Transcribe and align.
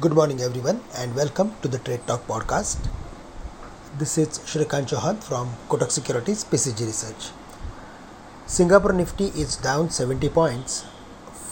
Good 0.00 0.14
morning, 0.14 0.40
everyone, 0.40 0.80
and 0.96 1.14
welcome 1.14 1.52
to 1.60 1.68
the 1.68 1.78
Trade 1.78 2.06
Talk 2.06 2.26
podcast. 2.26 2.88
This 3.98 4.16
is 4.16 4.38
Shrikant 4.38 4.88
Chouhan 4.88 5.22
from 5.22 5.50
Kotak 5.68 5.90
Securities 5.90 6.44
PCG 6.44 6.86
Research. 6.86 7.28
Singapore 8.46 8.94
Nifty 8.94 9.26
is 9.26 9.56
down 9.56 9.90
70 9.90 10.30
points 10.30 10.86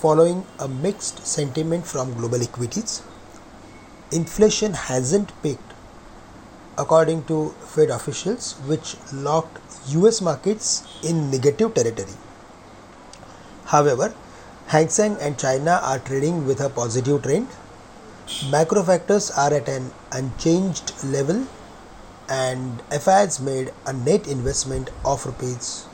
following 0.00 0.46
a 0.58 0.66
mixed 0.68 1.26
sentiment 1.26 1.86
from 1.86 2.14
global 2.14 2.42
equities. 2.42 3.02
Inflation 4.10 4.72
hasn't 4.72 5.34
peaked, 5.42 5.74
according 6.78 7.24
to 7.24 7.50
Fed 7.60 7.90
officials, 7.90 8.54
which 8.64 8.96
locked 9.12 9.58
US 9.88 10.22
markets 10.22 10.84
in 11.02 11.30
negative 11.30 11.74
territory. 11.74 12.16
However, 13.66 14.14
Hang 14.68 14.88
Seng 14.88 15.18
and 15.20 15.38
China 15.38 15.78
are 15.82 15.98
trading 15.98 16.46
with 16.46 16.62
a 16.62 16.70
positive 16.70 17.22
trend. 17.22 17.48
Macro 18.48 18.82
factors 18.84 19.30
are 19.32 19.52
at 19.52 19.68
an 19.68 19.90
unchanged 20.12 20.92
level 21.04 21.46
and 22.28 22.80
FIs 22.90 23.40
made 23.40 23.72
a 23.86 23.92
net 23.92 24.28
investment 24.28 24.88
of 25.04 25.26
rupees 25.26 25.86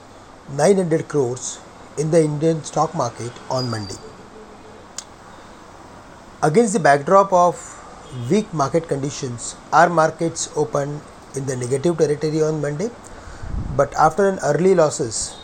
900 0.50 1.08
crores 1.08 1.58
in 1.96 2.10
the 2.10 2.22
Indian 2.22 2.62
stock 2.62 2.94
market 2.94 3.32
on 3.50 3.70
Monday. 3.70 3.96
Against 6.42 6.74
the 6.74 6.78
backdrop 6.78 7.32
of 7.32 7.56
weak 8.30 8.52
market 8.52 8.86
conditions, 8.86 9.56
our 9.72 9.88
markets 9.88 10.50
opened 10.54 11.00
in 11.34 11.46
the 11.46 11.56
negative 11.56 11.96
territory 11.96 12.42
on 12.42 12.60
Monday, 12.60 12.90
but 13.76 13.92
after 13.94 14.28
an 14.28 14.38
early 14.44 14.74
losses, 14.74 15.34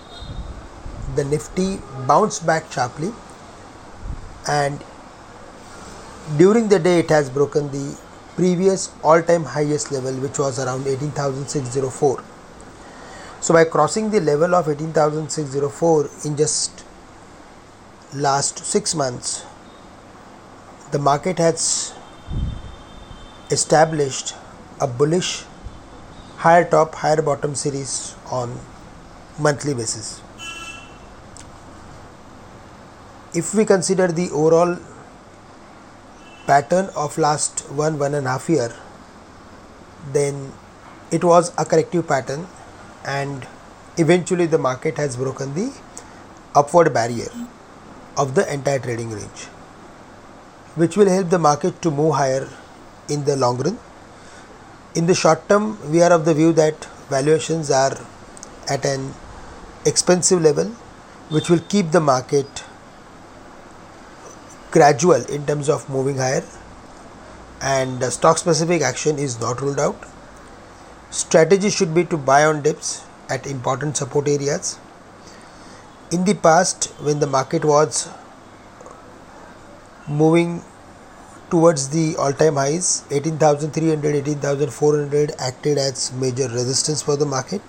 the 1.17 1.25
Nifty 1.25 1.81
bounced 2.07 2.47
back 2.47 2.71
sharply 2.71 3.13
and 4.47 4.85
during 6.39 6.69
the 6.69 6.79
day 6.79 7.01
it 7.01 7.11
has 7.11 7.31
broken 7.31 7.71
the 7.71 7.99
previous 8.37 8.91
all-time 9.03 9.45
highest 9.45 9.93
level 9.93 10.15
which 10.25 10.39
was 10.39 10.59
around 10.59 10.87
18604 10.87 12.23
so 13.41 13.55
by 13.55 13.65
crossing 13.65 14.11
the 14.11 14.21
level 14.21 14.55
of 14.55 14.69
18604 14.69 16.11
in 16.25 16.37
just 16.37 16.85
last 18.15 18.65
6 18.65 18.95
months 18.95 19.45
the 20.93 20.99
market 20.99 21.39
has 21.39 21.95
established 23.51 24.35
a 24.81 24.87
bullish 24.87 25.45
higher 26.45 26.65
top 26.69 26.95
higher 27.03 27.23
bottom 27.23 27.55
series 27.55 28.15
on 28.31 28.59
monthly 29.39 29.75
basis. 29.75 30.21
If 33.35 33.55
we 33.55 33.65
consider 33.65 34.09
the 34.09 34.31
overall 34.31 34.77
pattern 36.47 36.91
of 36.97 37.19
last 37.19 37.61
one 37.71 37.99
one 37.99 38.15
and 38.15 38.27
a 38.27 38.31
half 38.31 38.49
year 38.49 38.75
then 40.13 40.53
it 41.11 41.23
was 41.23 41.53
a 41.59 41.65
corrective 41.65 42.07
pattern 42.09 42.47
and 43.05 43.47
eventually 43.97 44.47
the 44.47 44.59
market 44.59 44.97
has 44.97 45.17
broken 45.17 45.55
the 45.55 45.73
upward 46.55 46.93
barrier 46.93 47.31
of 48.17 48.35
the 48.35 48.53
entire 48.53 48.79
trading 48.79 49.11
range 49.11 49.45
which 50.75 50.97
will 50.97 51.09
help 51.09 51.29
the 51.29 51.39
market 51.39 51.81
to 51.83 51.91
move 51.91 52.15
higher 52.15 52.49
in 53.09 53.25
the 53.25 53.37
long 53.37 53.59
run. 53.59 53.79
In 54.95 55.07
the 55.07 55.15
short 55.15 55.49
term 55.49 55.79
we 55.91 56.03
are 56.03 56.13
of 56.13 56.25
the 56.25 56.35
view 56.35 56.53
that 56.55 56.85
valuations 57.09 57.71
are 57.71 57.97
at 58.69 58.85
an 58.85 59.13
expensive 59.85 60.41
level 60.41 60.67
which 61.29 61.51
will 61.51 61.61
keep 61.69 61.91
the 61.91 62.01
market 62.01 62.65
gradual 64.73 65.25
in 65.27 65.47
terms 65.47 65.69
of 65.69 65.89
moving 65.89 66.17
higher. 66.17 66.43
And 67.61 68.03
stock 68.13 68.39
specific 68.39 68.83
action 68.83 69.19
is 69.19 69.41
not 69.41 69.61
ruled 69.61 69.79
out. 69.79 70.05
Strategy 71.11 71.71
should 71.71 71.95
be 71.95 72.05
to 72.07 72.17
buy 72.17 72.45
on 72.45 72.63
dips 72.63 73.05
at 73.29 73.47
important 73.47 73.97
support 73.97 74.27
areas. 74.27 74.79
In 76.11 76.25
the 76.25 76.35
past 76.35 76.87
when 77.01 77.21
the 77.21 77.27
market 77.27 77.65
was 77.65 78.09
moving 80.09 80.63
towards 81.51 81.89
the 81.91 82.17
all 82.17 82.33
time 82.33 82.57
highs 82.57 83.05
18300 83.11 84.15
18400 84.17 85.33
acted 85.39 85.79
as 85.79 86.13
major 86.15 86.49
resistance 86.49 87.03
for 87.03 87.17
the 87.17 87.27
market. 87.27 87.63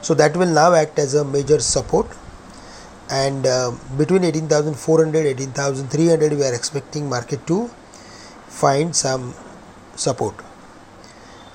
So 0.00 0.14
that 0.14 0.36
will 0.36 0.52
now 0.60 0.72
act 0.74 0.98
as 0.98 1.14
a 1.14 1.24
major 1.24 1.58
support 1.60 2.06
and 3.20 3.46
uh, 3.46 3.70
between 3.98 4.24
18400 4.24 5.26
18300 5.26 6.32
we 6.32 6.44
are 6.44 6.54
expecting 6.54 7.08
market 7.08 7.46
to 7.46 7.68
find 8.48 8.96
some 8.96 9.34
support. 9.96 10.34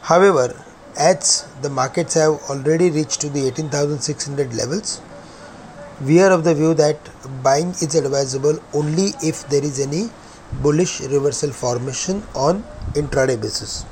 However 0.03 0.63
as 0.95 1.47
the 1.63 1.69
markets 1.69 2.13
have 2.13 2.33
already 2.49 2.89
reached 2.91 3.21
to 3.21 3.29
the 3.29 3.47
18600 3.47 4.53
levels 4.53 5.01
we 5.99 6.21
are 6.21 6.31
of 6.31 6.43
the 6.43 6.53
view 6.53 6.73
that 6.75 7.09
buying 7.43 7.69
is 7.85 7.95
advisable 7.95 8.59
only 8.73 9.07
if 9.23 9.47
there 9.49 9.63
is 9.63 9.79
any 9.79 10.09
bullish 10.61 10.99
reversal 11.01 11.51
formation 11.51 12.23
on 12.35 12.63
intraday 12.93 13.39
basis. 13.41 13.85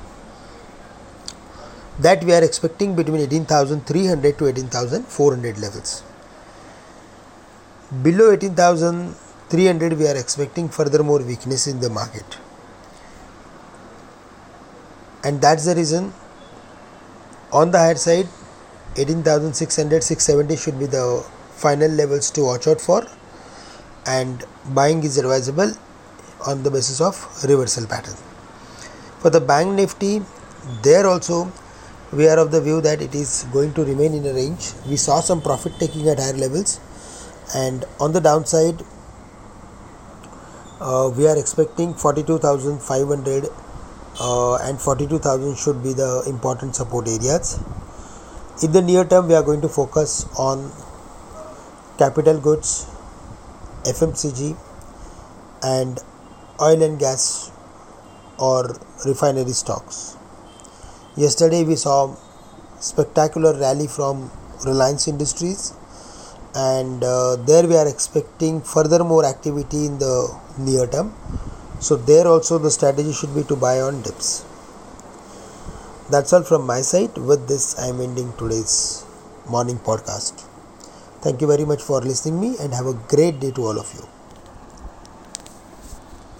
That 2.00 2.24
we 2.24 2.34
are 2.34 2.44
expecting 2.44 2.96
between 2.96 3.22
18300 3.22 4.38
to 4.38 4.48
18400 4.48 5.58
levels 5.58 6.04
Below 7.92 8.32
18,300 8.32 9.94
we 9.94 10.08
are 10.08 10.18
expecting 10.18 10.70
furthermore 10.70 11.20
weakness 11.20 11.68
in 11.68 11.80
the 11.80 11.90
market. 11.90 12.26
And 15.24 15.40
that's 15.40 15.66
the 15.66 15.76
reason 15.76 16.12
on 17.54 17.70
the 17.70 17.78
higher 17.78 17.94
side 17.94 18.28
18,600 18.98 20.02
670 20.02 20.56
should 20.56 20.80
be 20.80 20.88
the 20.88 21.24
final 21.52 21.92
levels 21.92 22.32
to 22.32 22.42
watch 22.42 22.68
out 22.68 22.82
for 22.82 23.06
and 24.08 24.44
buying 24.74 25.04
is 25.04 25.20
advisable 25.20 25.72
on 26.48 26.64
the 26.64 26.72
basis 26.72 27.00
of 27.02 27.16
reversal 27.44 27.86
pattern. 27.86 28.16
For 29.20 29.30
the 29.30 29.42
bank 29.42 29.76
nifty 29.76 30.24
there 30.82 31.06
also 31.06 31.52
we 32.12 32.28
are 32.28 32.40
of 32.40 32.50
the 32.50 32.62
view 32.62 32.82
that 32.82 33.00
it 33.00 33.14
is 33.14 33.46
going 33.54 33.76
to 33.76 33.86
remain 33.86 34.16
in 34.16 34.26
a 34.26 34.34
range. 34.34 34.74
We 34.90 34.96
saw 34.96 35.22
some 35.22 35.40
profit 35.40 35.74
taking 35.78 36.10
at 36.10 36.18
higher 36.18 36.34
levels 36.34 36.80
and 37.54 37.86
on 38.00 38.12
the 38.14 38.20
downside 38.20 38.82
uh, 40.80 41.12
we 41.16 41.28
are 41.28 41.38
expecting 41.38 41.94
42500 41.94 43.46
uh, 44.20 44.56
and 44.58 44.80
42000 44.80 45.58
should 45.58 45.84
be 45.84 45.94
the 45.94 46.24
important 46.28 46.76
support 46.76 47.08
areas. 47.08 47.60
In 48.64 48.72
the 48.72 48.82
near 48.82 49.04
term 49.06 49.28
we 49.28 49.36
are 49.36 49.44
going 49.44 49.62
to 49.62 49.70
focus 49.70 50.26
on 50.38 50.72
capital 51.98 52.40
goods 52.40 52.88
fmcg 53.84 54.58
and 55.64 56.00
oil 56.62 56.82
and 56.82 57.00
gas 57.00 57.52
or 58.38 58.76
refinery 59.06 59.52
stocks. 59.52 60.18
Yesterday 61.16 61.64
we 61.64 61.76
saw 61.76 62.16
spectacular 62.80 63.58
rally 63.58 63.88
from 63.88 64.32
reliance 64.66 65.08
industries 65.08 65.74
and 66.56 67.04
uh, 67.04 67.36
there 67.36 67.68
we 67.68 67.76
are 67.76 67.88
expecting 67.88 68.62
further 68.62 69.04
more 69.04 69.26
activity 69.26 69.86
in 69.88 70.00
the 70.00 70.16
near 70.58 70.88
term. 70.88 71.14
So 71.80 71.96
there 71.98 72.28
also 72.28 72.58
the 72.58 72.72
strategy 72.72 73.12
should 73.12 73.36
be 73.36 73.44
to 73.44 73.56
buy 73.56 73.82
on 73.82 74.02
dips. 74.02 74.46
That's 76.10 76.32
all 76.34 76.44
from 76.44 76.66
my 76.66 76.82
side. 76.82 77.18
With 77.18 77.48
this 77.48 77.78
i 77.78 77.88
am 77.88 78.00
ending 78.00 78.34
today's 78.38 79.06
morning 79.50 79.80
podcast. 79.80 80.46
Thank 81.22 81.42
you 81.42 81.48
very 81.48 81.66
much 81.66 81.82
for 81.82 82.02
listening 82.02 82.40
me 82.40 82.56
and 82.60 82.74
have 82.74 82.86
a 82.86 82.94
great 83.16 83.40
day 83.40 83.52
to 83.52 83.66
all 83.66 83.80
of 83.80 83.94
you 83.94 84.15